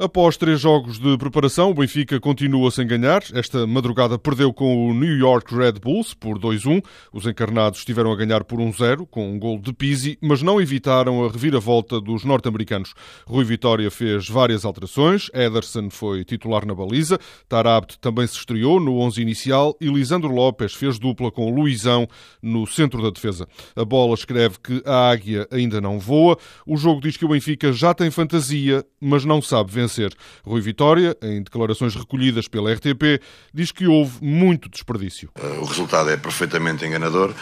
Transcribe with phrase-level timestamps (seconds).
[0.00, 3.20] Após três jogos de preparação, o Benfica continua sem ganhar.
[3.34, 6.84] Esta madrugada perdeu com o New York Red Bulls por 2-1.
[7.12, 11.24] Os encarnados estiveram a ganhar por 1-0, com um gol de Pizzi, mas não evitaram
[11.24, 12.94] a reviravolta dos norte-americanos.
[13.26, 15.30] Rui Vitória fez várias alterações.
[15.34, 17.18] Ederson foi titular na baliza.
[17.48, 22.06] Tarabt também se estreou no 11 inicial e Lisandro Lopes fez dupla com Luizão
[22.40, 23.48] no centro da defesa.
[23.74, 26.38] A bola escreve que a águia ainda não voa.
[26.64, 30.14] O jogo diz que o Benfica já tem fantasia, mas não sabe vencer vencer.
[30.44, 33.20] Rui Vitória, em declarações recolhidas pela RTP,
[33.52, 35.30] diz que houve muito desperdício.
[35.60, 37.34] O resultado é perfeitamente enganador.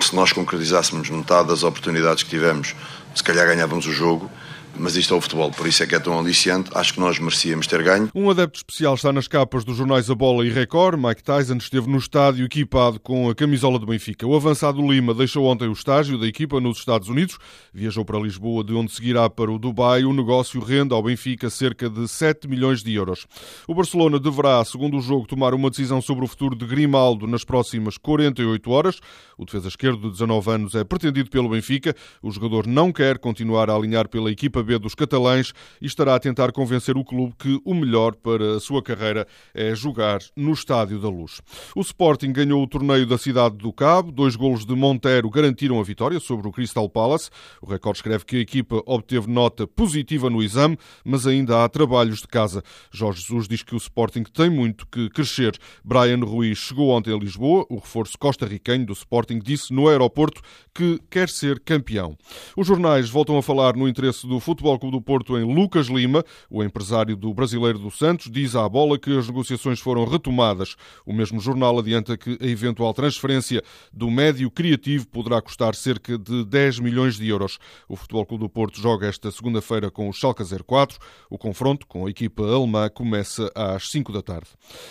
[0.00, 2.74] Se nós concretizássemos metade das oportunidades que tivemos,
[3.14, 4.30] se calhar ganhávamos o jogo
[4.76, 6.70] mas isto é o futebol, por isso é que é tão aliciante.
[6.74, 8.10] Acho que nós merecíamos ter ganho.
[8.14, 10.98] Um adepto especial está nas capas dos jornais A Bola e Record.
[10.98, 14.26] Mike Tyson esteve no estádio equipado com a camisola do Benfica.
[14.26, 17.38] O avançado Lima deixou ontem o estágio da equipa nos Estados Unidos,
[17.72, 20.04] viajou para Lisboa, de onde seguirá para o Dubai.
[20.04, 23.26] O negócio rende ao Benfica cerca de 7 milhões de euros.
[23.66, 27.44] O Barcelona deverá, segundo o jogo, tomar uma decisão sobre o futuro de Grimaldo nas
[27.44, 29.00] próximas 48 horas.
[29.36, 31.94] O defesa esquerdo de 19 anos é pretendido pelo Benfica.
[32.22, 36.20] O jogador não quer continuar a alinhar pela equipa B dos catalães e estará a
[36.20, 40.98] tentar convencer o clube que o melhor para a sua carreira é jogar no Estádio
[41.00, 41.40] da Luz.
[41.74, 45.82] O Sporting ganhou o torneio da cidade do Cabo, dois golos de Montero garantiram a
[45.82, 47.30] vitória sobre o Crystal Palace.
[47.60, 52.20] O recorde escreve que a equipa obteve nota positiva no exame, mas ainda há trabalhos
[52.20, 52.62] de casa.
[52.90, 55.58] Jorge Jesus diz que o Sporting tem muito que crescer.
[55.84, 60.40] Brian Ruiz chegou ontem a Lisboa, o reforço costarriquenho do Sporting disse no aeroporto
[60.74, 62.16] que quer ser campeão.
[62.56, 66.24] Os jornais voltam a falar no interesse do Futebol Clube do Porto em Lucas Lima.
[66.50, 70.76] O empresário do Brasileiro do Santos diz à bola que as negociações foram retomadas.
[71.06, 76.44] O mesmo jornal adianta que a eventual transferência do médio criativo poderá custar cerca de
[76.44, 77.58] 10 milhões de euros.
[77.88, 80.98] O Futebol Clube do Porto joga esta segunda-feira com o Schalke 04.
[81.30, 84.48] O confronto com a equipa alemã começa às 5 da tarde.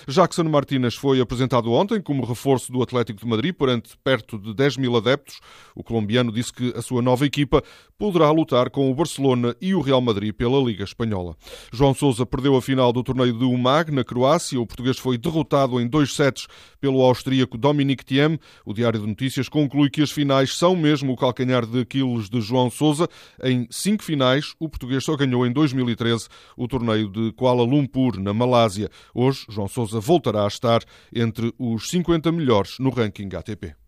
[0.08, 4.78] Jackson Martínez foi apresentado ontem como reforço do Atlético de Madrid perante perto de 10
[4.78, 5.40] mil adeptos.
[5.76, 7.64] O colombiano disse que a sua nova equipa
[7.98, 11.36] poderá lutar com o Barcelona e o Real Madrid pela Liga Espanhola.
[11.72, 14.60] João Sousa perdeu a final do torneio de Umag, na Croácia.
[14.60, 16.48] O português foi derrotado em dois sets
[16.80, 18.40] pelo austríaco Dominic Thiem.
[18.66, 22.42] O Diário de Notícias conclui que as finais são mesmo o calcanhar de Aquiles de
[22.42, 23.08] João Sousa.
[23.44, 28.34] Em cinco finais, o português só ganhou em 2013 o torneio de Kuala Lumpur, na
[28.34, 28.90] Malásia.
[29.14, 30.82] Hoje, João Sousa voltará a estar
[31.14, 33.81] entre os 50 melhores no ranking ATP.